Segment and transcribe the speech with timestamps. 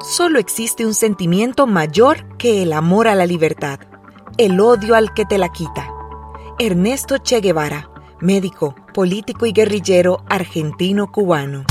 [0.00, 3.78] Solo existe un sentimiento mayor que el amor a la libertad,
[4.36, 5.92] el odio al que te la quita.
[6.58, 7.90] Ernesto Che Guevara,
[8.20, 11.64] médico, político y guerrillero argentino-cubano.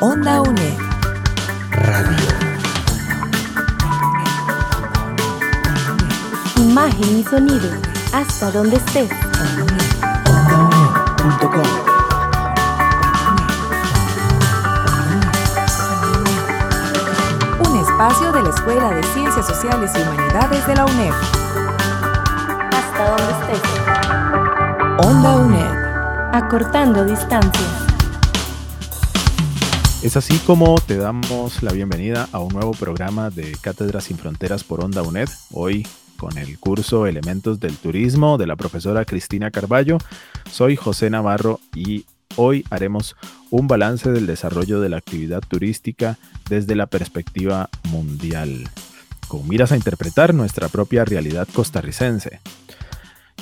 [0.00, 0.78] Onda UNED.
[1.72, 2.27] Radio.
[6.58, 7.70] Imagen y sonido.
[8.12, 9.08] Hasta donde estés.
[10.26, 11.62] OndaUNED.com
[17.60, 21.12] Un espacio de la Escuela de Ciencias Sociales y Humanidades de la UNED.
[22.72, 23.62] Hasta donde estés.
[25.06, 26.34] Onda UNED.
[26.34, 27.88] Acortando distancias.
[30.02, 34.64] Es así como te damos la bienvenida a un nuevo programa de Cátedras sin Fronteras
[34.64, 35.28] por Onda UNED.
[35.52, 35.86] Hoy
[36.18, 39.98] con el curso Elementos del Turismo de la profesora Cristina Carballo.
[40.50, 42.04] Soy José Navarro y
[42.36, 43.16] hoy haremos
[43.50, 46.18] un balance del desarrollo de la actividad turística
[46.50, 48.68] desde la perspectiva mundial,
[49.28, 52.40] con miras a interpretar nuestra propia realidad costarricense.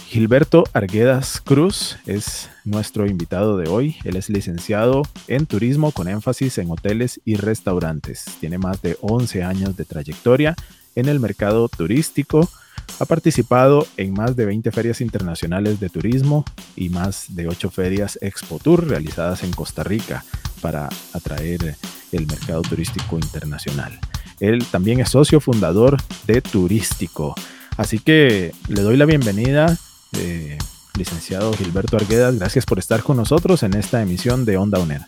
[0.07, 3.97] Gilberto Arguedas Cruz es nuestro invitado de hoy.
[4.05, 8.25] Él es licenciado en turismo con énfasis en hoteles y restaurantes.
[8.39, 10.55] Tiene más de 11 años de trayectoria
[10.95, 12.49] en el mercado turístico.
[12.99, 16.45] Ha participado en más de 20 ferias internacionales de turismo
[16.77, 20.25] y más de 8 ferias Expo Tour realizadas en Costa Rica
[20.61, 21.77] para atraer
[22.13, 23.99] el mercado turístico internacional.
[24.41, 27.35] Él también es socio fundador de Turístico.
[27.77, 29.77] Así que le doy la bienvenida
[30.19, 30.59] eh,
[30.97, 35.03] licenciado Gilberto Arguedas, gracias por estar con nosotros en esta emisión de Onda UNED.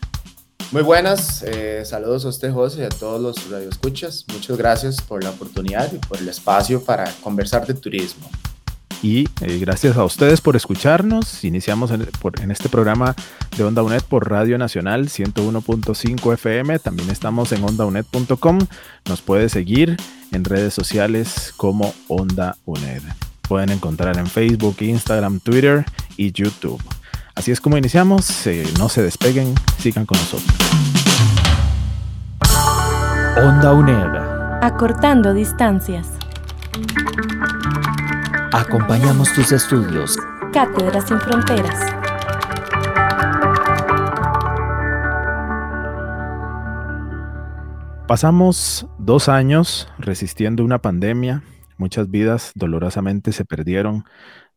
[0.71, 4.27] Muy buenas, eh, saludos a usted José y a todos los radioescuchas.
[4.33, 8.31] Muchas gracias por la oportunidad y por el espacio para conversar de turismo.
[9.03, 11.43] Y eh, gracias a ustedes por escucharnos.
[11.45, 13.15] Iniciamos en, este programa
[13.57, 16.79] de Onda UNED por Radio Nacional 101.5 FM.
[16.81, 18.59] También estamos en ondaunet.com.
[19.07, 19.97] Nos puede seguir
[20.33, 23.03] en redes sociales como Onda UNED
[23.49, 25.85] pueden encontrar en Facebook, Instagram, Twitter
[26.17, 26.81] y YouTube.
[27.39, 28.47] Así es como iniciamos.
[28.49, 30.53] Eh, no se despeguen, sigan con nosotros.
[33.37, 34.61] Onda UNED.
[34.61, 36.09] Acortando distancias.
[38.53, 40.17] Acompañamos tus estudios.
[40.53, 41.81] Cátedras sin fronteras.
[48.09, 51.45] Pasamos dos años resistiendo una pandemia
[51.79, 54.05] Muchas vidas dolorosamente se perdieron,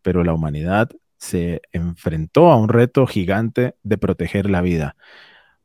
[0.02, 0.90] pero la humanidad
[1.22, 4.96] se enfrentó a un reto gigante de proteger la vida.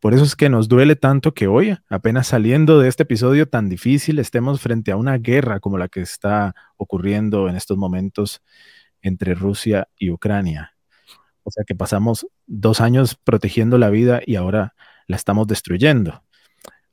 [0.00, 3.71] Por eso es que nos duele tanto que hoy, apenas saliendo de este episodio tan
[3.71, 8.43] difícil, estemos frente a una guerra como la que está ocurriendo en estos momentos
[9.00, 10.75] entre Rusia y Ucrania.
[11.43, 14.75] O sea que pasamos dos años protegiendo la vida y ahora
[15.06, 16.22] la estamos destruyendo.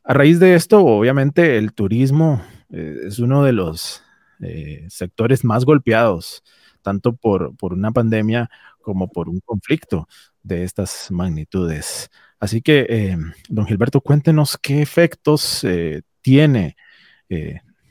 [0.05, 2.41] A raíz de esto, obviamente, el turismo
[2.71, 4.03] eh, es uno de los
[4.39, 6.43] eh, sectores más golpeados,
[6.83, 8.49] tanto por, por una pandemia
[8.81, 10.07] como por un conflicto
[10.43, 12.11] de estas magnitudes.
[12.39, 13.17] Así que, eh,
[13.49, 16.75] don Gilberto, cuéntenos qué efectos eh, tiene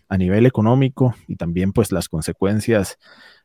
[0.09, 2.97] a nivel económico y también pues las consecuencias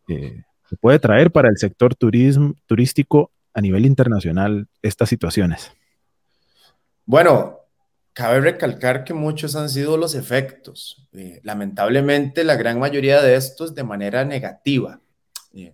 [0.06, 0.44] que
[0.80, 5.72] puede traer para el sector turismo, turístico a nivel internacional estas situaciones.
[7.04, 7.58] Bueno,
[8.18, 11.08] Cabe recalcar que muchos han sido los efectos.
[11.14, 15.02] Eh, lamentablemente, la gran mayoría de estos de manera negativa.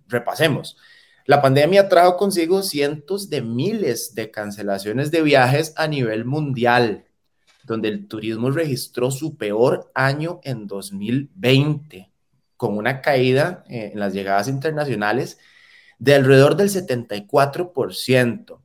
[0.07, 0.77] Repasemos.
[1.25, 7.05] La pandemia trajo consigo cientos de miles de cancelaciones de viajes a nivel mundial,
[7.63, 12.11] donde el turismo registró su peor año en 2020,
[12.57, 15.37] con una caída eh, en las llegadas internacionales
[15.97, 18.59] de alrededor del 74%.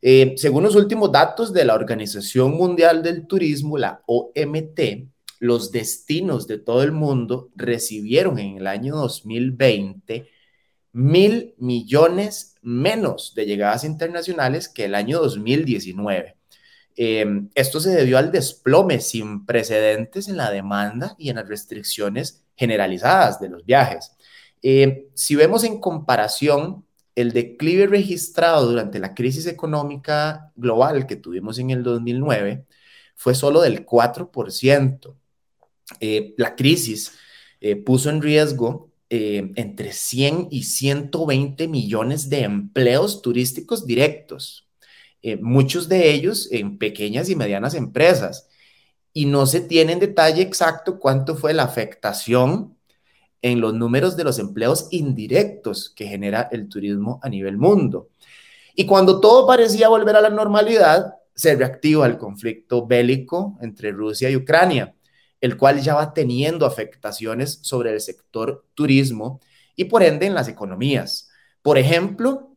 [0.00, 5.08] Eh, según los últimos datos de la Organización Mundial del Turismo, la OMT,
[5.40, 10.35] los destinos de todo el mundo recibieron en el año 2020
[10.96, 16.38] mil millones menos de llegadas internacionales que el año 2019.
[16.96, 22.46] Em, esto se debió al desplome sin precedentes en la demanda y en las restricciones
[22.56, 24.12] generalizadas de los viajes.
[24.62, 31.58] Em, si vemos en comparación el declive registrado durante la crisis económica global que tuvimos
[31.58, 32.64] en el 2009
[33.14, 35.14] fue solo del 4%.
[36.00, 37.12] Eh, la crisis
[37.60, 44.64] eh, puso en riesgo eh, entre 100 y 120 millones de empleos turísticos directos,
[45.40, 48.48] muchos de ellos en pequeñas y medianas empresas.
[49.12, 52.76] y no se tiene en detalle exacto cuánto fue la afectación
[53.42, 58.08] en los números de los empleos indirectos que genera el turismo a nivel mundo.
[58.74, 64.30] Y cuando todo parecía volver a la normalidad, se reactiva el conflicto bélico entre Rusia
[64.30, 64.95] y Ucrania,
[65.40, 69.40] el cual ya va teniendo afectaciones sobre el sector turismo
[69.74, 71.28] y por ende en las economías.
[71.62, 72.56] Por ejemplo,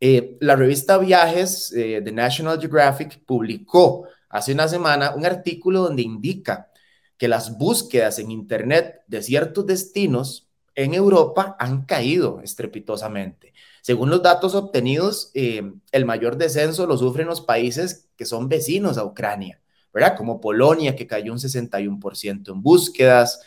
[0.00, 6.02] eh, la revista Viajes eh, de National Geographic publicó hace una semana un artículo donde
[6.02, 6.70] indica
[7.16, 13.52] que las búsquedas en Internet de ciertos destinos en Europa han caído estrepitosamente.
[13.82, 18.98] Según los datos obtenidos, eh, el mayor descenso lo sufren los países que son vecinos
[18.98, 19.60] a Ucrania,
[19.92, 20.16] ¿verdad?
[20.16, 23.40] Como Polonia, que cayó un 61% en búsquedas,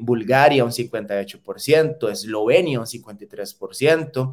[0.00, 4.32] Bulgaria un 58%, Eslovenia un 53%.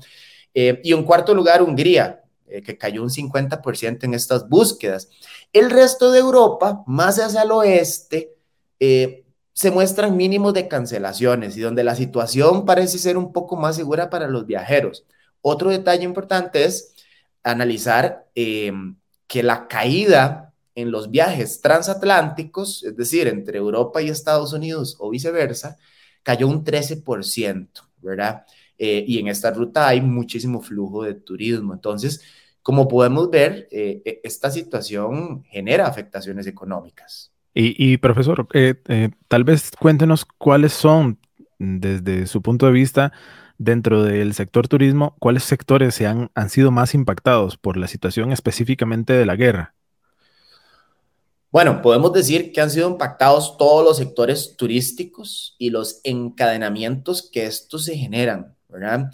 [0.60, 5.08] Eh, y en cuarto lugar, Hungría, eh, que cayó un 50% en estas búsquedas.
[5.54, 8.36] El resto de Europa, más hacia el oeste,
[8.80, 9.24] eh,
[9.54, 14.10] se muestran mínimos de cancelaciones y donde la situación parece ser un poco más segura
[14.10, 15.06] para los viajeros.
[15.42, 16.96] Otro detalle importante es
[17.44, 20.47] analizar que la caída
[20.78, 25.76] en los viajes transatlánticos, es decir, entre Europa y Estados Unidos o viceversa,
[26.22, 27.68] cayó un 13%,
[28.00, 28.46] ¿verdad?
[28.78, 31.74] Eh, y en esta ruta hay muchísimo flujo de turismo.
[31.74, 32.22] Entonces,
[32.62, 37.32] como podemos ver, eh, e, esta situación genera afectaciones económicas.
[37.60, 38.76] Y, profesor, eh,
[39.28, 41.18] tal vez cuéntenos cuáles son,
[41.58, 43.14] desde su punto de vista,
[43.58, 48.32] dentro del sector turismo, cuáles sectores se han, han sido más impactados por la situación
[48.32, 49.74] específicamente de la guerra.
[51.50, 57.46] Bueno, podemos decir que han sido impactados todos los sectores turísticos y los encadenamientos que
[57.46, 58.58] estos se generan.
[58.68, 59.12] ¿verdad?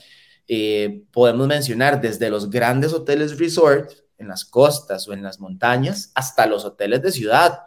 [0.47, 6.11] Eh, podemos mencionar desde los grandes hoteles resort en las costas o en las montañas
[6.15, 7.59] hasta los hoteles de ciudad.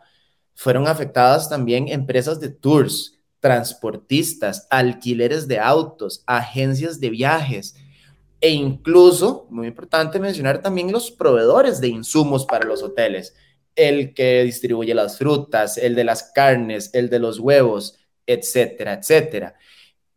[0.55, 7.77] Fueron afectadas también empresas de tours, transportistas, alquileres de autos, agencias de viajes
[8.41, 13.35] e incluso, muy importante mencionar también los proveedores de insumos para los hoteles,
[13.77, 19.55] el que distribuye las frutas, el de las carnes, el de los huevos, etcétera, etcétera.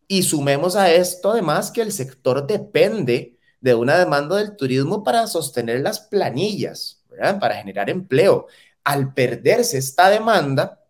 [0.08, 5.28] Y sumemos a esto además que el sector depende de una demanda del turismo para
[5.28, 7.04] sostener las planillas,
[7.40, 8.48] para generar empleo.
[8.84, 10.82] Al perderse esta demanda,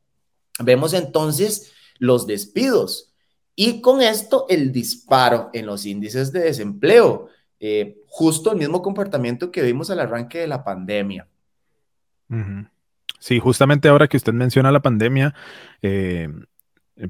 [0.60, 3.10] vemos entonces los despidos
[3.56, 7.27] y con esto el disparo en los índices de desempleo,
[7.60, 11.27] eh, justo el mismo comportamiento que vimos al arranque de la pandemia.
[13.19, 15.33] Sí, justamente ahora que usted menciona la pandemia,
[15.81, 16.29] eh,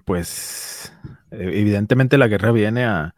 [0.06, 0.94] pues
[1.32, 3.16] evidentemente la guerra viene a,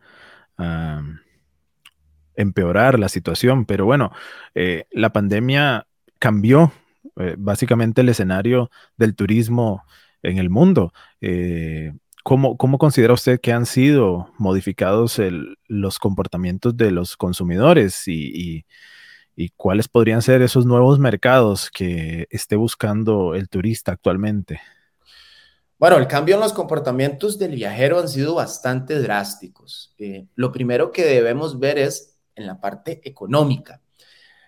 [2.36, 4.12] empeorar la situación, pero bueno,
[4.56, 5.88] eh, la pandemia
[6.20, 6.72] cambió
[7.18, 9.84] eh, básicamente el escenario del turismo
[10.24, 10.94] en el mundo.
[11.20, 11.94] Eh,
[12.24, 15.20] ¿cómo, considera usted que han sido modificados
[15.68, 18.66] los comportamientos de los consumidores y,
[19.50, 24.62] cuáles podrían ser esos nuevos mercados que esté buscando el turista actualmente?
[25.78, 29.96] Bueno, el cambio en los comportamientos del viajero han sido bastante drásticos.
[29.98, 33.82] Eh, lo primero que debemos ver es en la parte económica.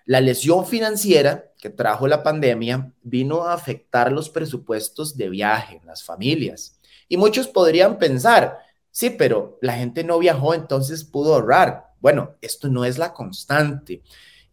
[0.06, 5.88] La lesión financiera que trajo la pandemia vino a afectar los presupuestos de viaje en
[5.88, 6.80] las familias.
[7.08, 8.60] Y muchos podrían pensar,
[8.92, 11.94] sí, pero la gente no viajó, entonces pudo ahorrar.
[12.00, 14.04] Bueno, esto no es la constante.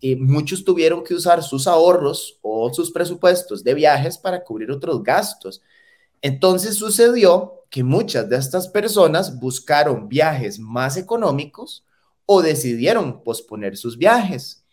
[0.00, 5.02] Y muchos tuvieron que usar sus ahorros o sus presupuestos de viajes para cubrir otros
[5.02, 5.62] gastos
[6.22, 11.84] entonces sucedió que muchas de estas personas buscaron viajes más económicos
[12.26, 14.64] o decidieron posponer sus viajes.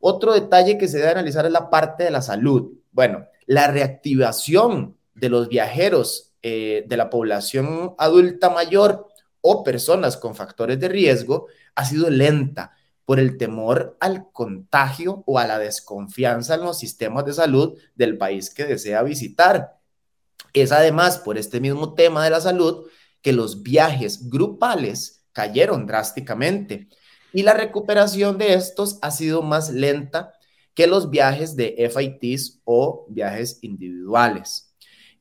[0.00, 2.72] Otro detalle que se debe analizar es la parte de la salud.
[2.92, 9.08] Bueno, la reactivación de los viajeros eh, de la población adulta mayor
[9.40, 12.72] o personas con factores de riesgo ha sido lenta
[13.08, 18.18] por el temor al contagio o a la desconfianza en los sistemas de salud del
[18.18, 19.78] país que desea visitar.
[20.52, 22.86] Es además por este mismo tema de la salud
[23.22, 26.90] que los viajes grupales cayeron drásticamente
[27.32, 30.34] y la recuperación de estos ha sido más lenta
[30.74, 34.74] que los viajes de FITs o viajes individuales.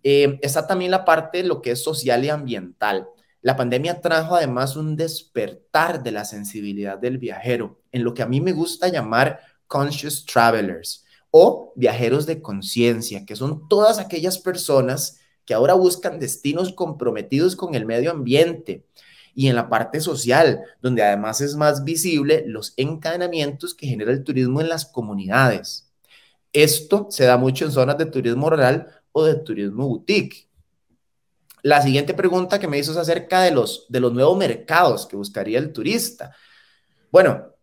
[0.04, 3.08] Eh, está también la parte de lo que es social y ambiental.
[3.42, 8.28] La pandemia trajo además un despertar de la sensibilidad del viajero, en lo que a
[8.28, 15.20] mí me gusta llamar conscious travelers o viajeros de conciencia, que son todas aquellas personas
[15.46, 18.86] que ahora buscan destinos comprometidos con el medio ambiente
[19.34, 24.24] y en la parte social, donde además es más visible los encadenamientos que genera el
[24.24, 25.88] turismo en las comunidades.
[26.54, 30.47] Esto se da mucho en zonas de turismo rural o de turismo boutique.
[31.68, 35.18] La siguiente pregunta que me hizo es acerca de los, de los nuevos mercados que
[35.18, 36.34] buscaría el turista.
[37.12, 37.56] Bueno,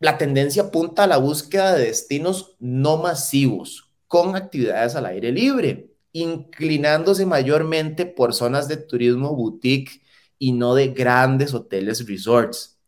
[0.00, 5.92] la tendencia apunta a la búsqueda de destinos no masivos, con actividades al aire libre,
[6.10, 10.02] inclinándose mayormente por zonas de turismo boutique
[10.36, 12.80] y no de grandes hoteles resorts.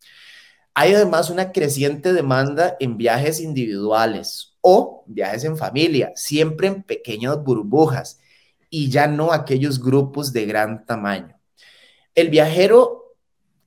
[0.74, 7.40] Hay además una creciente demanda en viajes individuales o viajes en familia, siempre en pequeñas
[7.40, 8.18] burbujas
[8.70, 11.38] y ya no aquellos grupos de gran tamaño.
[12.14, 13.14] El viajero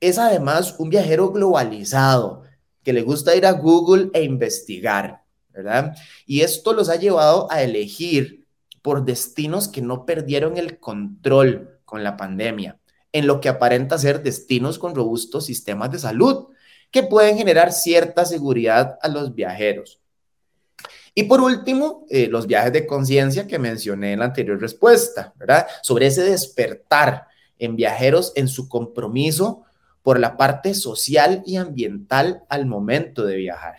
[0.00, 2.42] es además un viajero globalizado
[2.82, 5.94] que le gusta ir a Google e investigar, ¿verdad?
[6.26, 8.46] Y esto los ha llevado a elegir
[8.82, 12.78] por destinos que no perdieron el control con la pandemia,
[13.12, 16.46] en lo que aparenta ser destinos con robustos sistemas de salud
[16.90, 20.00] que pueden generar cierta seguridad a los viajeros.
[21.14, 25.66] Y por último, eh, los viajes de conciencia que mencioné en la anterior respuesta, ¿verdad?
[25.82, 27.26] Sobre ese despertar
[27.58, 29.64] en viajeros en su compromiso
[30.02, 33.76] por la parte social y ambiental al momento de viajar.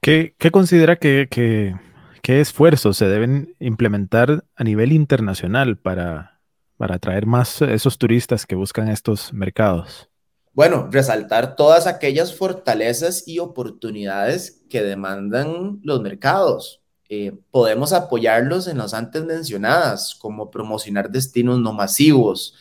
[0.00, 6.40] ¿Qué, considera que, qué esfuerzos se deben implementar a nivel internacional para,
[6.76, 10.10] para atraer más esos turistas que buscan estos mercados?
[10.54, 16.80] Bueno, resaltar todas aquellas fortalezas y oportunidades que demandan los mercados.
[17.08, 22.54] Eh, podemos apoyarlos en las antes mencionadas, como promocionar destinos no masivos,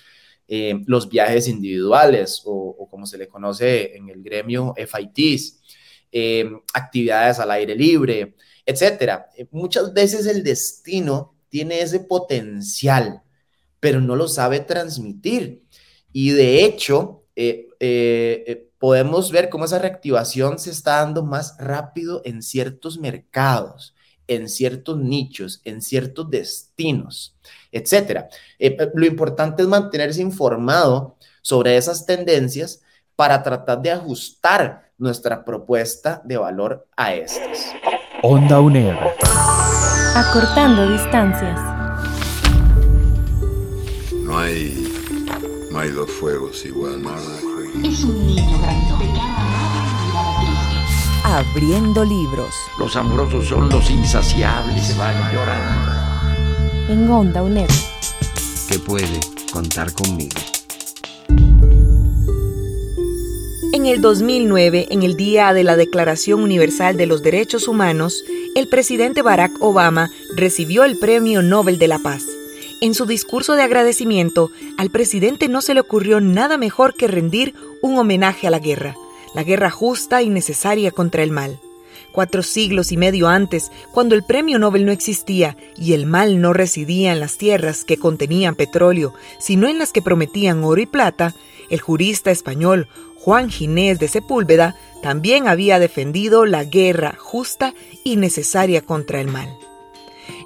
[0.47, 5.61] eh, los viajes individuales o, como se le conoce en el gremio FITs,
[6.11, 8.35] eh, actividades al aire libre,
[8.65, 9.27] etcétera.
[9.51, 13.21] Muchas veces el destino tiene ese potencial,
[13.79, 15.63] pero no lo sabe transmitir.
[16.11, 17.23] Y de hecho,
[18.77, 23.95] podemos ver cómo esa reactivación se está dando más rápido en ciertos mercados,
[24.27, 27.35] en ciertos nichos, en ciertos destinos
[27.73, 28.29] etcétera.
[28.59, 32.81] Eh, eh, lo importante es mantenerse informado sobre esas tendencias
[33.15, 37.73] para tratar de ajustar nuestra propuesta de valor a estas.
[38.21, 38.95] Onda UNED.
[40.15, 41.59] Acortando distancias.
[44.23, 44.87] No hay,
[45.71, 47.01] no hay dos fuegos igual.
[47.81, 48.59] Es un niño
[51.23, 52.53] Abriendo libros.
[52.77, 56.03] Los amorosos son los insaciables, se van llorando
[56.89, 57.69] en Onda UNED.
[58.69, 59.19] Que puede
[59.51, 60.35] contar conmigo.
[63.73, 68.23] En el 2009, en el Día de la Declaración Universal de los Derechos Humanos,
[68.55, 72.23] el presidente Barack Obama recibió el Premio Nobel de la Paz.
[72.81, 77.53] En su discurso de agradecimiento, al presidente no se le ocurrió nada mejor que rendir
[77.81, 78.95] un homenaje a la guerra,
[79.33, 81.59] la guerra justa y necesaria contra el mal
[82.13, 86.53] cuatro siglos y medio antes, cuando el premio Nobel no existía y el mal no
[86.53, 91.35] residía en las tierras que contenían petróleo, sino en las que prometían oro y plata,
[91.69, 92.87] el jurista español
[93.17, 99.49] Juan Ginés de Sepúlveda también había defendido la guerra justa y necesaria contra el mal.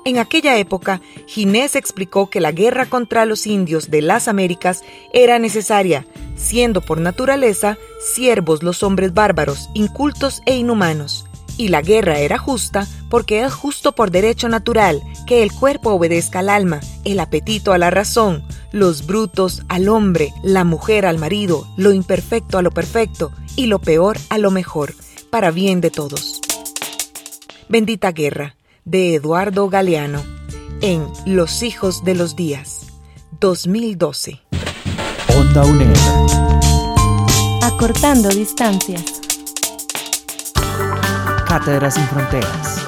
[0.08, 5.38] En aquella época, Ginés explicó que la guerra contra los indios de las Américas era
[5.38, 11.26] necesaria, siendo por naturaleza siervos los hombres bárbaros, incultos e inhumanos,
[11.58, 16.40] y la guerra era justa porque es justo por derecho natural que el cuerpo obedezca
[16.40, 21.68] al alma, el apetito a la razón, los brutos al hombre, la mujer al marido,
[21.76, 24.94] lo imperfecto a lo perfecto y lo peor a lo mejor,
[25.30, 26.40] para bien de todos.
[27.68, 28.57] Bendita Guerra,
[28.88, 30.24] de Eduardo Galeano,
[30.80, 32.88] en Los Hijos de los Días,
[33.42, 34.40] 2012.
[35.38, 35.94] Onda UNED.
[37.64, 39.22] Acortando distancias.
[41.46, 42.86] Cátedras sin Fronteras.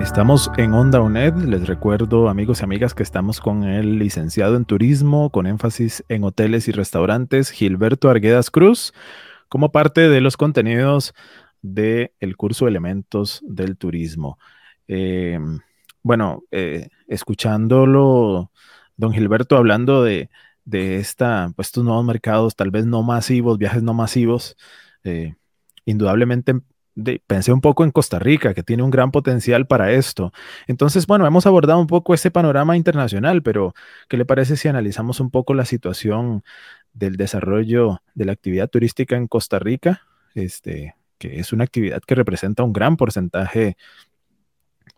[0.00, 1.36] Estamos en Onda UNED.
[1.36, 6.24] Les recuerdo, amigos y amigas, que estamos con el licenciado en turismo con énfasis en
[6.24, 8.92] hoteles y restaurantes, Gilberto Arguedas Cruz,
[9.48, 11.14] como parte de los contenidos
[11.74, 14.38] del curso Elementos del Turismo.
[14.88, 15.38] Eh,
[16.02, 18.52] bueno, eh, escuchándolo,
[18.96, 20.30] don Gilberto, hablando de,
[20.70, 24.56] esta, pues, estos nuevos mercados, tal vez no masivos, viajes no masivos,
[25.06, 25.36] este,
[25.84, 26.60] indudablemente
[27.26, 30.32] pensé un poco en Costa Rica, que tiene un gran potencial para esto.
[30.66, 33.74] Entonces, bueno, hemos abordado un poco ese panorama internacional, pero
[34.08, 36.42] ¿qué le parece si analizamos un poco la situación
[36.94, 40.02] del desarrollo de la actividad turística en Costa Rica?
[40.34, 43.76] Este, que es una actividad que representa un gran porcentaje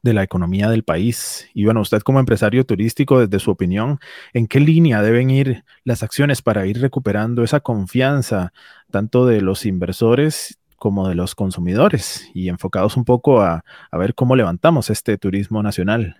[0.03, 1.49] de la economía del país.
[1.55, 3.99] Y bueno, usted como empresario turístico, desde su opinión,
[4.33, 8.53] ¿en qué línea deben ir las acciones para ir recuperando esa confianza
[8.91, 14.15] tanto de los inversores como de los consumidores y enfocados un poco a, a ver
[14.15, 16.17] cómo levantamos este turismo nacional.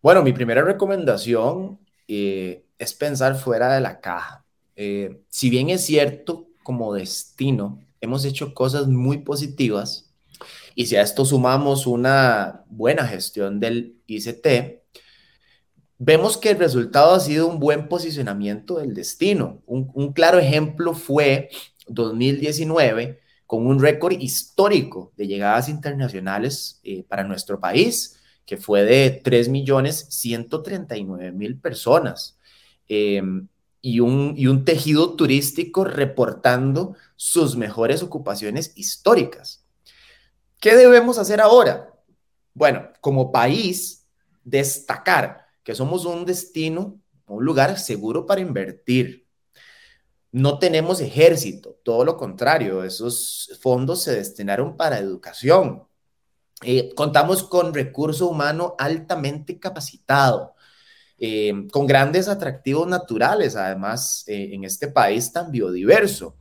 [0.00, 4.44] Bueno, mi primera recomendación eh, es pensar fuera de la caja.
[4.76, 10.08] Eh, si bien es cierto, como destino, hemos hecho cosas muy positivas
[10.78, 14.46] y si a esto sumamos una buena gestión del ICT,
[15.98, 19.60] vemos que el resultado ha sido un buen posicionamiento del destino.
[19.66, 21.48] Un, claro ejemplo fue
[21.88, 29.20] 2019 con un récord histórico de llegadas internacionales eh, para nuestro país que fue de
[29.22, 32.38] 3.139.000 personas.
[32.88, 33.20] Eh,
[33.88, 39.64] y, un, y un tejido turístico reportando sus mejores ocupaciones históricas.
[40.60, 41.94] ¿Qué debemos hacer ahora?
[42.52, 44.06] Bueno, como país,
[44.44, 49.26] destacar que somos un destino, un lugar seguro para invertir.
[50.32, 55.84] No tenemos ejército, todo lo contrario, esos fondos se destinaron para educación,
[56.62, 60.54] eh, contamos con recurso humano altamente capacitado,
[61.18, 66.36] eh, con grandes atractivos naturales, además, eh, en este país tan biodiverso,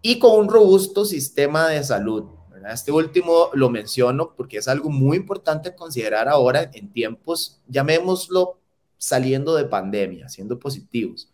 [0.00, 2.24] y con un robusto sistema de salud.
[2.70, 8.60] Este último lo menciono porque es algo muy importante considerar ahora en tiempos, llamémoslo,
[8.98, 11.28] saliendo de pandemia, siendo positivos.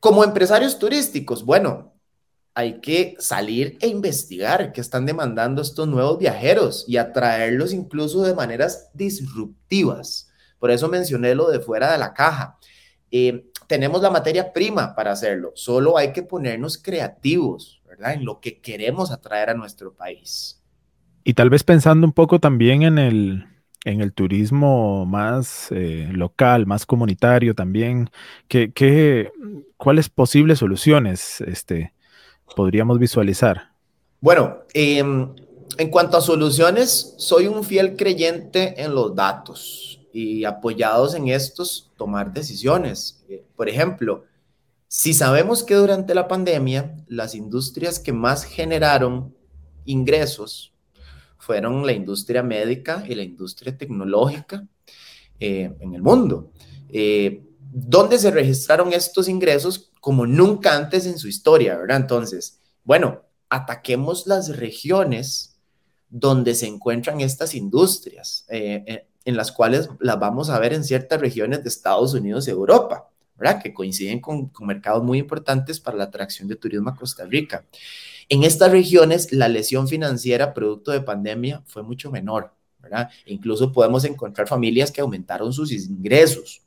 [0.00, 1.92] Como empresarios turísticos, bueno,
[2.54, 8.34] hay que salir e investigar qué están demandando estos nuevos viajeros y atraerlos incluso de
[8.34, 10.27] maneras disruptivas.
[10.58, 12.58] Por eso mencioné lo de fuera de la caja.
[13.10, 18.14] Eh, tenemos la materia prima para hacerlo, solo hay que ponernos creativos, ¿verdad?
[18.14, 20.60] En lo que queremos atraer a nuestro país.
[21.22, 23.46] Y tal vez pensando un poco también en el,
[23.84, 28.10] en el turismo más eh, local, más comunitario también,
[28.48, 29.30] ¿qué, qué,
[29.76, 31.92] ¿cuáles posibles soluciones este,
[32.56, 33.72] podríamos visualizar?
[34.20, 35.34] Bueno, em,
[35.76, 41.90] en cuanto a soluciones, soy un fiel creyente en los datos y apoyados en estos,
[41.96, 43.24] tomar decisiones.
[43.28, 44.24] Eh, por ejemplo,
[44.88, 49.34] si sabemos que durante la pandemia las industrias que más generaron
[49.84, 50.72] ingresos
[51.36, 54.66] fueron la industria médica y la industria tecnológica
[55.40, 56.52] eh, en el mundo.
[56.90, 61.98] Eh, ¿Dónde se registraron estos ingresos como nunca antes en su historia, ¿verdad?
[61.98, 65.58] Entonces, bueno, ataquemos las regiones
[66.10, 71.20] donde se encuentran estas industrias, eh, en las cuales las vamos a ver en ciertas
[71.20, 73.62] regiones de Estados Unidos y Europa, ¿verdad?
[73.62, 77.66] Que coinciden con, con mercados muy importantes para la atracción de turismo a Costa Rica.
[78.30, 83.10] En estas regiones, la lesión financiera producto de pandemia fue mucho menor, ¿verdad?
[83.26, 86.62] E incluso podemos encontrar familias que aumentaron sus ingresos.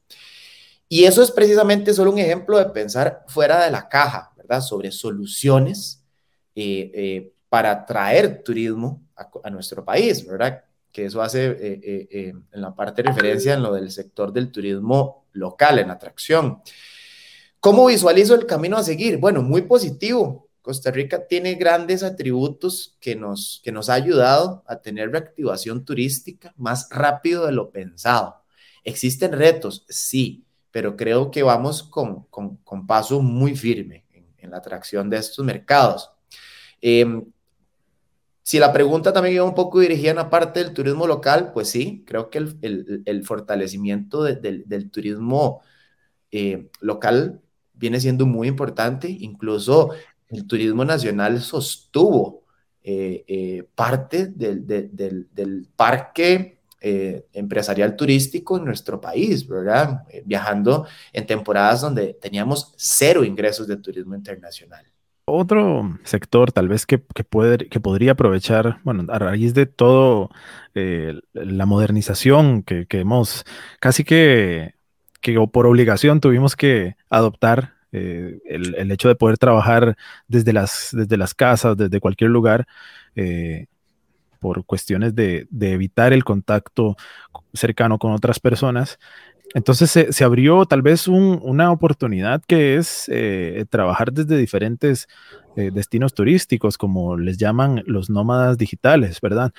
[0.88, 4.62] Y eso es precisamente solo un ejemplo de pensar fuera de la caja, ¿verdad?
[4.62, 6.06] Sobre soluciones
[6.54, 10.63] eh, eh, para traer turismo a, nuestro país, ¿verdad?
[10.91, 15.25] Que eso hace eh, en la parte de referencia en lo del sector del turismo
[15.34, 16.62] local, en atracción.
[17.60, 19.17] ¿Cómo visualizo el camino a seguir?
[19.17, 20.49] Bueno, muy positivo.
[20.62, 26.54] Costa Rica tiene grandes atributos que nos, que nos ha ayudado a tener reactivación turística
[26.58, 28.43] más rápido de lo pensado.
[28.84, 29.86] ¿Existen retos?
[29.89, 35.10] Sí pero creo que vamos con, con, con paso muy firme en, en, la atracción
[35.10, 36.10] de estos mercados.
[38.43, 41.69] Si la pregunta también iba un poco dirigida en la parte del turismo local, pues
[41.69, 45.62] sí, creo que el, fortalecimiento de, del, turismo
[46.32, 47.41] eh, local
[47.73, 49.91] viene siendo muy importante, incluso
[50.30, 52.45] el turismo nacional sostuvo
[52.84, 60.04] eh, eh, parte del, parque empresarial turístico en nuestro país, ¿verdad?
[60.25, 64.91] Viajando en temporadas donde teníamos cero ingresos de turismo internacional.
[65.34, 70.30] Otro sector tal vez que, que, puede, que podría aprovechar, bueno, a raíz de todo
[70.76, 73.46] eh, la modernización que, hemos
[73.80, 74.76] casi que,
[75.22, 79.96] que por obligación tuvimos que adoptar eh, el, el, hecho de poder trabajar
[80.28, 82.67] desde las, desde las casas, desde cualquier lugar,
[83.15, 83.67] eh,
[84.39, 86.98] por cuestiones de, de, evitar el contacto
[87.54, 89.00] cercano con otras personas.
[89.54, 95.08] Entonces se, se abrió tal vez un, una oportunidad que es eh, trabajar desde diferentes
[95.56, 99.52] eh, destinos turísticos, como les llaman los nómadas digitales, ¿verdad?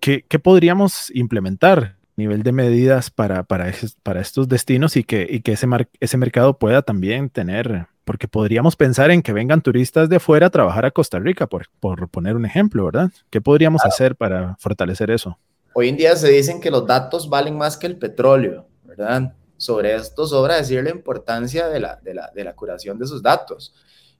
[0.00, 1.96] ¿Qué, qué podríamos implementar?
[2.14, 5.66] nivel de medidas para, para, para estos destinos y que, y que ese,
[5.98, 10.50] ese mercado pueda también tener porque podríamos pensar en que vengan turistas de fuera a
[10.50, 13.10] trabajar a Costa Rica, por, por poner un ejemplo, ¿verdad?
[13.30, 13.94] ¿Qué podríamos claro.
[13.94, 15.38] hacer para fortalecer eso?
[15.74, 19.34] Hoy en día se dicen que los datos valen más que el petróleo, ¿verdad?
[19.56, 23.22] Sobre esto sobra decir la importancia de la, de la, de la curación de esos
[23.22, 23.74] datos.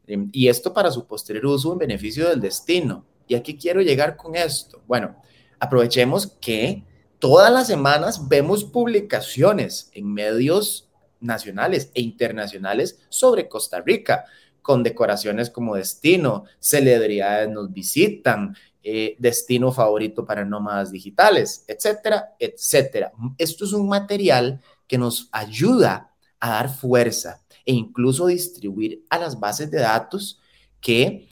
[0.07, 3.05] Y esto para su posterior uso en beneficio del destino.
[3.27, 4.83] ¿Y aquí quiero llegar con esto?
[4.87, 5.17] Bueno,
[5.59, 6.85] aprovechemos que
[7.19, 10.89] todas las semanas vemos publicaciones en medios
[11.21, 14.25] nacionales e internacionales sobre Costa Rica,
[14.61, 23.13] con decoraciones como destino, celebridades nos visitan, eh, destino favorito para nómadas digitales, etcétera, etcétera.
[23.39, 29.39] Esto es un material que nos ayuda a dar fuerza e incluso distribuir a las
[29.39, 30.41] bases de datos
[30.81, 31.29] que,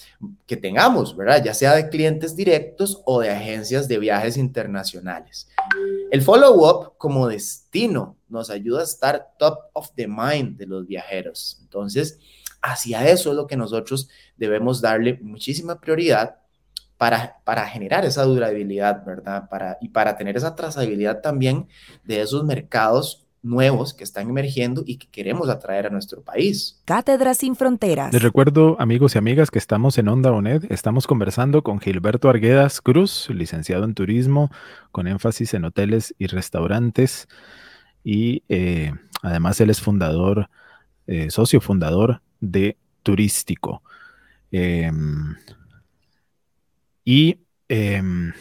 [0.46, 1.42] que tengamos, ¿verdad?
[1.44, 5.48] Ya sea de clientes directos o de agencias de viajes internacionales.
[6.12, 11.58] El follow-up como destino nos ayuda a estar top of the mind de los viajeros.
[11.62, 12.20] Entonces,
[12.62, 16.39] hacia eso es lo que nosotros debemos darle muchísima prioridad
[17.00, 19.48] para, para generar esa durabilidad, ¿verdad?
[19.48, 21.66] Para, y para tener esa trazabilidad también
[22.04, 26.82] de esos mercados nuevos que están emergiendo y que queremos atraer a nuestro país.
[26.84, 28.12] Cátedra sin fronteras.
[28.12, 30.70] Les recuerdo, amigos y amigas, que estamos en Onda ONED.
[30.70, 34.50] Estamos conversando con Gilberto Arguedas Cruz, licenciado en turismo,
[34.92, 37.28] con énfasis en hoteles y restaurantes.
[38.04, 40.50] Y eh, además él es fundador,
[41.06, 43.82] eh, socio fundador de Turístico.
[44.52, 45.34] Em,
[47.10, 48.32] y em,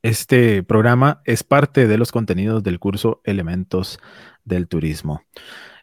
[0.00, 3.98] este programa es parte de los contenidos del curso Elementos
[4.46, 5.20] del Turismo.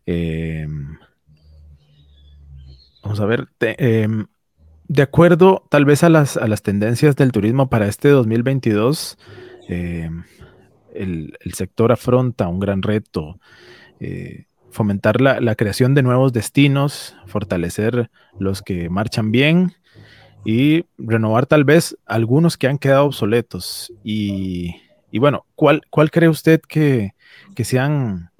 [0.08, 0.98] Em,
[3.04, 4.26] vamos a ver, em,
[4.88, 9.20] de acuerdo tal vez a las, a las, tendencias del turismo para este 2022,
[9.70, 10.24] em,
[10.96, 13.39] el, el, sector afronta un gran reto.
[14.00, 19.74] Eh, fomentar la, la creación de nuevos destinos, fortalecer los que marchan bien
[20.45, 23.93] y renovar tal vez algunos que han quedado obsoletos.
[24.03, 24.75] Y,
[25.12, 27.13] y bueno, ¿cuál, ¿cuál, cree usted que,
[27.56, 28.32] que sean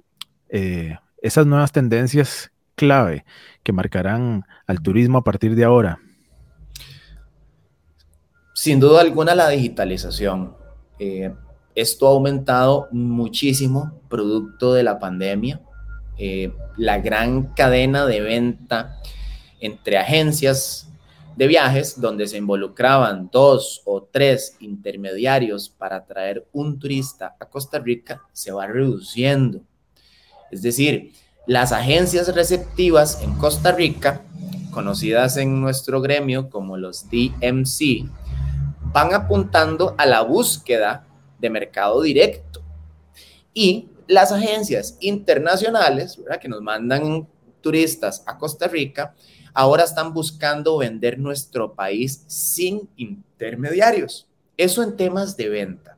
[0.48, 3.24] eh, esas nuevas tendencias clave
[3.62, 5.98] que marcarán al turismo a partir de ahora?
[8.54, 10.54] Sin duda alguna la digitalización.
[10.98, 11.32] Eh,
[11.74, 15.60] esto ha aumentado muchísimo producto de la pandemia.
[16.18, 19.00] Eh, la gran cadena de venta
[19.60, 20.88] entre agencias,
[21.36, 27.78] de viajes donde se involucraban dos o tres intermediarios para traer un turista a Costa
[27.78, 29.60] Rica se va reduciendo.
[30.50, 31.12] Es decir,
[31.46, 34.22] las agencias receptivas en Costa Rica,
[34.70, 38.08] conocidas en nuestro gremio como los DMC,
[38.92, 41.06] van apuntando a la búsqueda
[41.38, 42.62] de mercado directo.
[43.52, 46.40] Y las agencias internacionales, ¿verdad?
[46.40, 47.26] que nos mandan
[47.60, 49.14] turistas a Costa Rica,
[49.54, 54.26] ahora están buscando vender nuestro país sin intermediarios.
[54.56, 55.96] Eso en temas de venta.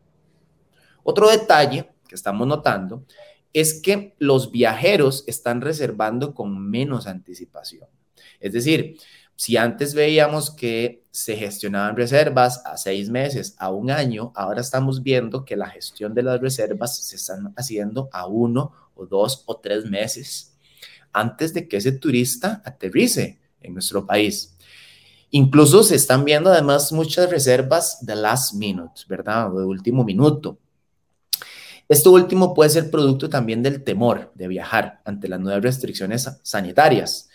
[1.02, 3.04] Otro detalle que estamos notando
[3.52, 7.88] es que los viajeros están reservando con menos anticipación.
[8.38, 8.98] Es decir,
[9.34, 15.02] si antes veíamos que se gestionaban reservas a seis meses, a un año, ahora estamos
[15.02, 19.58] viendo que la gestión de las reservas se están haciendo a uno o dos o
[19.58, 20.56] tres meses
[21.16, 24.56] antes de que ese turista aterrice en nuestro país.
[25.30, 29.52] Incluso se están viendo además muchas reservas de last minute, ¿verdad?
[29.54, 30.58] O de último minuto.
[31.88, 37.28] Esto último puede ser producto también del temor de viajar ante las nuevas restricciones sanitarias,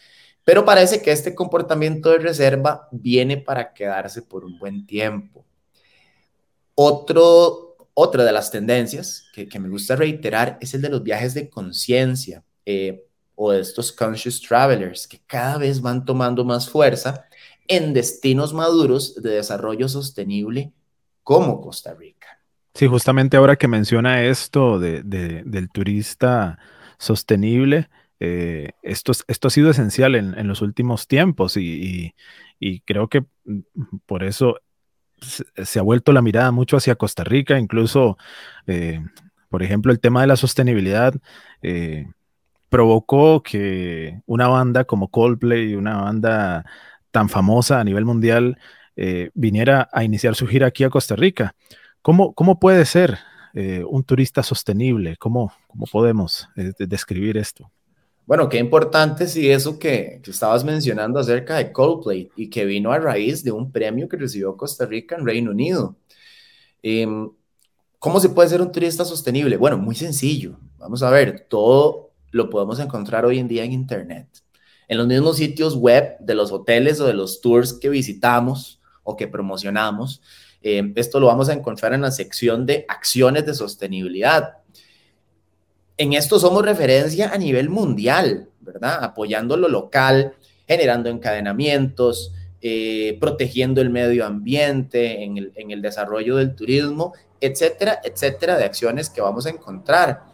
[0.43, 5.45] pero parece que este comportamiento de reserva viene para quedarse por un buen tiempo.
[6.75, 11.49] Otro, otra de las tendencias que, me gusta reiterar es el de los viajes de
[11.49, 12.43] conciencia.
[12.65, 13.05] Eh,
[13.43, 17.25] o de estos conscious travelers que cada vez van tomando más fuerza
[17.67, 20.71] en destinos maduros de desarrollo sostenible
[21.23, 22.27] como Costa Rica.
[22.75, 26.59] Sí, justamente ahora que menciona esto de, de, del turista
[26.99, 32.13] sostenible, eh, esto, esto, ha sido esencial en, en los últimos tiempos y,
[32.59, 33.61] y, creo que mm,
[34.05, 34.59] por eso
[35.19, 38.19] se, se, ha vuelto la mirada mucho hacia Costa Rica, incluso,
[38.67, 39.03] eh,
[39.49, 41.15] por ejemplo, el tema de la sostenibilidad.
[41.63, 42.05] Eh,
[42.71, 46.65] provocó que una banda como Coldplay, una banda
[47.11, 48.57] tan famosa a nivel mundial,
[48.95, 51.53] eh, viniera a iniciar su gira aquí a Costa Rica.
[52.01, 53.19] ¿Cómo, cómo puede ser
[53.53, 55.17] eh, un turista sostenible?
[55.17, 57.69] ¿Cómo, cómo podemos eh, describir esto?
[58.25, 62.93] Bueno, qué importante si eso que, que, estabas mencionando acerca de Coldplay y que vino
[62.93, 65.97] a raíz de un premio que recibió Costa Rica en Reino Unido.
[66.81, 67.05] Eh,
[67.99, 69.57] ¿Cómo se puede ser un turista sostenible?
[69.57, 70.57] Bueno, muy sencillo.
[70.77, 74.27] Vamos a ver, todo lo podemos encontrar hoy en día en Internet.
[74.87, 79.15] En los mismos sitios web de los hoteles o de los tours que visitamos o
[79.15, 80.21] que promocionamos.
[80.61, 84.57] Eh, esto lo vamos a encontrar en la sección de acciones de sostenibilidad.
[85.97, 89.03] En esto somos referencia a nivel mundial, ¿verdad?
[89.03, 90.33] Apoyando lo local,
[90.67, 97.99] generando encadenamientos, eh, protegiendo el medio ambiente en el, en el desarrollo del turismo, etcétera,
[98.03, 100.25] etcétera, de acciones que vamos a encontrar.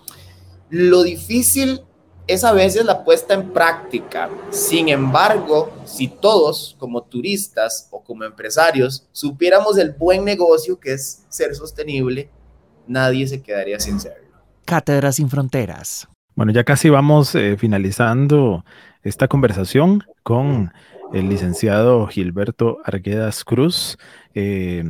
[0.70, 1.82] Lo difícil
[2.28, 4.30] es a veces la puesta en práctica.
[4.50, 11.26] Sin embargo, si todos como turistas o como empresarios supiéramos el buen negocio que es
[11.30, 12.30] ser sostenible,
[12.86, 14.28] nadie se quedaría sin serlo.
[14.66, 16.08] Cátedra sin Fronteras.
[16.36, 18.66] Bueno, ya casi vamos eh, finalizando
[19.02, 20.72] esta conversación con
[21.14, 23.98] el licenciado Gilberto Arguedas Cruz.
[24.36, 24.84] Eh,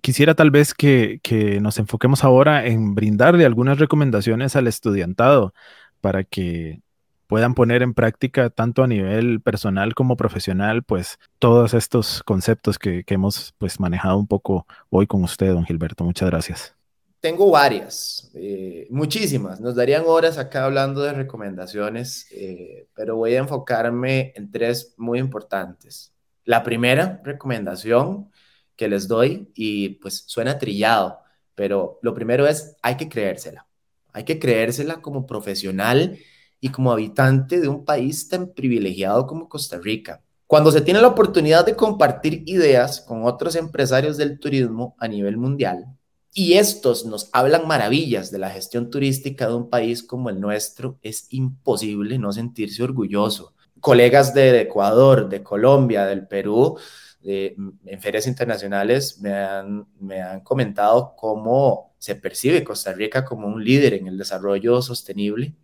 [0.00, 5.52] quisiera tal vez que, que, nos enfoquemos ahora en brindarle algunas recomendaciones al estudiantado
[6.02, 6.82] para que
[7.26, 13.04] puedan poner en práctica tanto a nivel personal como profesional, pues todos estos conceptos que,
[13.06, 16.04] hemos pues manejado un poco hoy con usted, don Gilberto.
[16.04, 16.74] Muchas gracias.
[17.20, 19.62] Tengo varias, eh, muchísimas.
[19.62, 25.18] Nos darían horas acá hablando de recomendaciones, eh, pero voy a enfocarme en tres muy
[25.18, 26.12] importantes.
[26.44, 28.30] La primera recomendación
[28.76, 31.20] que les doy, y pues suena trillado,
[31.54, 33.66] pero lo primero es, hay que creérsela.
[34.12, 36.18] Hay que creérsela como profesional
[36.60, 40.22] y como habitante de un país tan privilegiado como Costa Rica.
[40.46, 45.38] Cuando se tiene la oportunidad de compartir ideas con otros empresarios del turismo a nivel
[45.38, 45.86] mundial,
[46.34, 50.98] y estos nos hablan maravillas de la gestión turística de un país como el nuestro,
[51.02, 53.54] es imposible no sentirse orgulloso.
[53.80, 56.78] Colegas de Ecuador, de Colombia, del Perú,
[57.22, 63.46] de, en ferias internacionales me han, me han comentado cómo se percibe Costa Rica como
[63.46, 65.54] un líder en el desarrollo sostenible,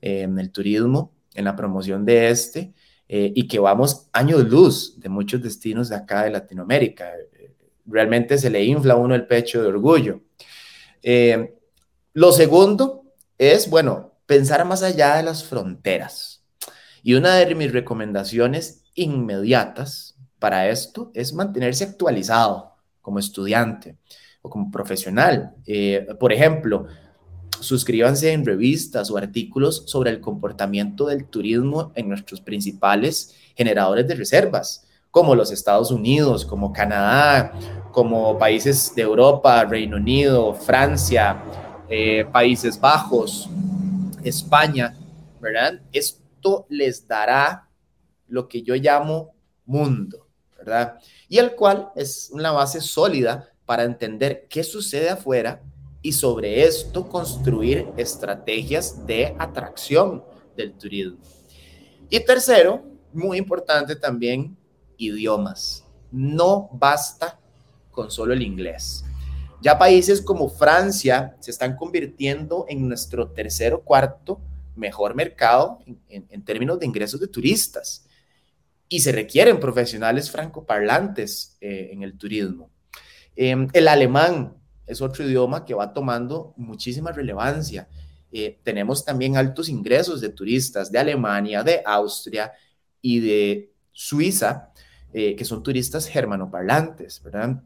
[0.00, 2.72] eh, en el turismo, en la promoción de este,
[3.08, 7.10] eh, y que vamos años luz de muchos destinos de acá de Latinoamérica
[7.86, 10.22] realmente se le infla a uno el pecho de orgullo.
[11.02, 11.54] Eh,
[12.12, 16.44] lo segundo es, bueno, pensar más allá de las fronteras.
[17.02, 20.11] Y una de mis recomendaciones inmediatas
[20.42, 23.96] para esto es mantenerse actualizado como estudiante
[24.42, 25.54] o como profesional.
[25.64, 26.86] Eh, por ejemplo,
[27.60, 34.16] suscríbanse en revistas o artículos sobre el comportamiento del turismo en nuestros principales generadores de
[34.16, 37.52] reservas como los Estados Unidos, como Canadá,
[37.92, 41.40] como países de Europa, Reino Unido, Francia,
[41.88, 43.48] eh, Países Bajos,
[44.24, 44.96] España,
[45.40, 45.80] ¿verdad?
[45.92, 47.68] Esto les dará
[48.26, 49.34] lo que yo llamo
[49.66, 50.26] mundo,
[51.28, 55.62] Y el cual es una base sólida para entender qué sucede afuera
[56.02, 60.24] y sobre esto construir estrategias de atracción
[60.56, 61.18] del turismo.
[62.10, 64.56] Y tercero, muy importante también,
[64.96, 65.84] idiomas.
[66.10, 67.38] No basta
[67.90, 69.04] con solo el inglés.
[69.62, 74.40] Ya países como Francia se están convirtiendo en nuestro tercer o cuarto
[74.74, 78.04] mejor mercado en, términos de ingresos de turistas.
[78.92, 82.70] Y se requieren profesionales francoparlantes eh, en el turismo.
[83.34, 84.54] Em, el alemán
[84.86, 87.88] es otro idioma que va tomando muchísima relevancia.
[88.30, 92.52] Eh, tenemos también altos ingresos de turistas de Alemania, de Austria
[93.00, 94.72] y de Suiza,
[95.14, 97.62] eh, que son turistas germanoparlantes, ¿verdad?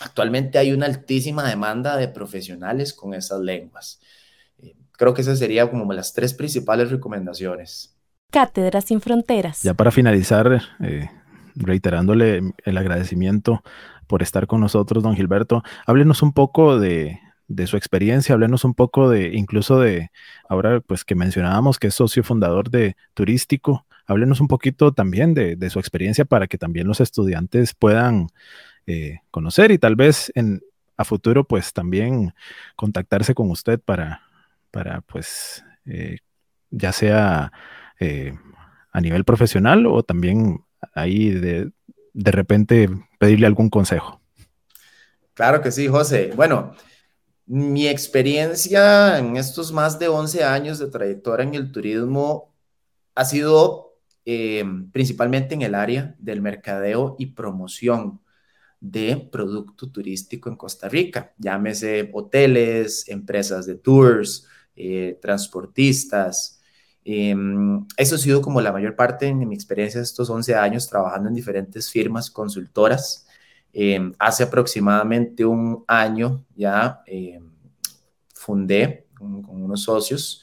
[0.00, 3.98] Actualmente hay una altísima demanda de profesionales con esas lenguas.
[4.62, 7.96] Eh, creo que esas serían como las tres principales recomendaciones.
[8.32, 9.62] Cátedra sin Fronteras.
[9.62, 11.10] Ya para finalizar, eh,
[11.54, 13.62] reiterándole el agradecimiento
[14.06, 17.20] por estar con nosotros, don Gilberto, háblenos un poco de,
[17.66, 20.10] su experiencia, háblenos un poco de, incluso de,
[20.48, 25.54] ahora pues que mencionábamos que es socio fundador de Turístico, háblenos un poquito también de,
[25.54, 28.28] de su experiencia para que también los estudiantes puedan
[28.86, 30.62] eh, conocer y tal vez en,
[30.96, 32.34] a futuro pues también
[32.76, 34.22] contactarse con usted para,
[34.70, 36.18] para pues eh,
[36.70, 37.52] ya sea
[38.00, 38.34] eh,
[38.92, 41.70] a nivel profesional o también ahí de,
[42.12, 44.20] de repente pedirle algún consejo.
[45.34, 46.32] Claro que sí, José.
[46.36, 46.74] Bueno,
[47.46, 52.54] mi experiencia en estos más de 11 años de trayectoria en el turismo
[53.14, 53.92] ha sido
[54.92, 58.20] principalmente en el área del mercadeo y promoción
[58.80, 66.60] de producto turístico en Costa Rica, llámese hoteles, empresas de tours, eh, transportistas.
[67.04, 71.28] Em, eso ha sido como la mayor parte de mi experiencia estos 11 años trabajando
[71.28, 73.26] en diferentes firmas consultoras.
[73.72, 77.50] Em, hace aproximadamente un año ya em,
[78.34, 80.42] fundé con, con, unos socios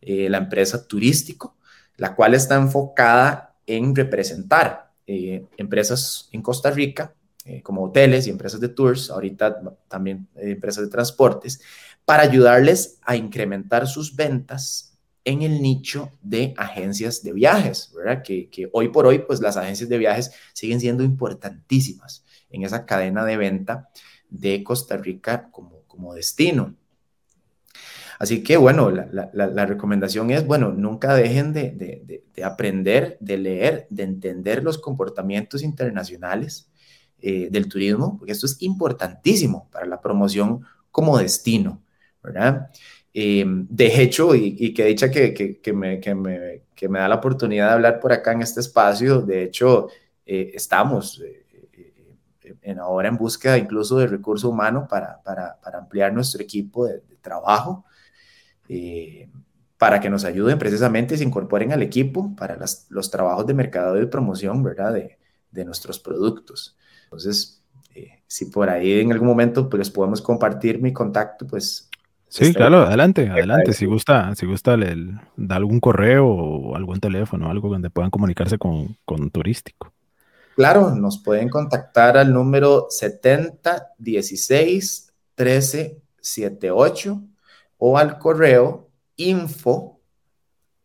[0.00, 1.56] eh, la empresa Turístico,
[1.96, 8.30] la cual está enfocada en representar eh, empresas en Costa Rica eh, como hoteles y
[8.30, 11.60] empresas de tours, ahorita también eh, empresas de transportes,
[12.04, 14.89] para ayudarles a incrementar sus ventas
[15.24, 18.22] en el nicho de agencias de viajes, ¿verdad?
[18.22, 22.86] Que, que, hoy por hoy, pues las agencias de viajes siguen siendo importantísimas en esa
[22.86, 23.88] cadena de venta
[24.28, 26.74] de Costa Rica como, como destino.
[28.18, 33.16] Así que bueno, la, la, la recomendación es, bueno, nunca dejen de, de, de, aprender,
[33.18, 36.70] de leer, de entender los comportamientos internacionales
[37.22, 41.82] eh, del turismo, porque esto es importantísimo para la promoción como destino,
[42.22, 42.70] ¿verdad?
[43.12, 47.08] Eh, de hecho, y, y que dicha que, que, me, que, me, que, me, da
[47.08, 49.88] la oportunidad de hablar por acá en este espacio, de hecho,
[50.24, 56.12] eh, estamos eh, en ahora en búsqueda incluso de recurso humano para, para, para ampliar
[56.12, 57.84] nuestro equipo de, trabajo,
[59.76, 62.56] para que nos ayuden precisamente, se incorporen al equipo para
[62.88, 64.94] los trabajos de mercado y promoción, ¿verdad?
[64.94, 65.18] De,
[65.50, 66.78] de nuestros productos.
[67.04, 67.62] Entonces,
[68.26, 71.89] si por ahí en algún momento pues podemos compartir mi contacto, pues
[72.30, 73.72] Sí, claro, adelante, adelante.
[73.72, 74.94] Si gusta, si gusta, le,
[75.36, 79.92] da algún correo o algún teléfono, algo donde puedan comunicarse con, con Turístico.
[80.54, 87.20] Claro, nos pueden contactar al número 70 16 13 78
[87.78, 90.00] o al correo info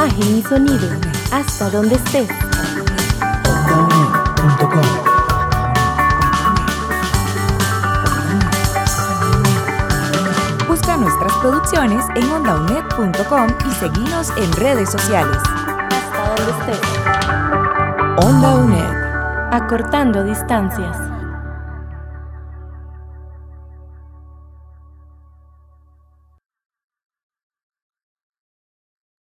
[0.00, 0.88] Imagen y sonido.
[1.30, 2.30] Hasta donde estés.
[3.44, 4.80] OndaUNED.com.
[10.66, 15.36] Busca nuestras producciones en ondaunet.com y seguinos en redes sociales.
[15.36, 16.80] Hasta donde estés.
[18.24, 19.52] Onda UNED.
[19.52, 21.09] Acortando distancias.